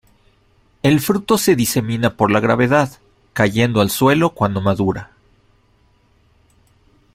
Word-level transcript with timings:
El 0.81 0.99
fruto 0.99 1.37
se 1.37 1.55
disemina 1.55 2.17
por 2.17 2.31
la 2.31 2.39
gravedad, 2.39 2.91
cayendo 3.33 3.81
al 3.81 3.91
suelo 3.91 4.31
cuando 4.31 4.59
madura. 4.59 5.11